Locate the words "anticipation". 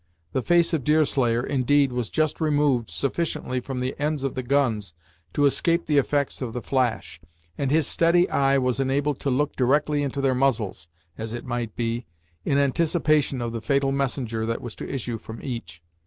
12.57-13.43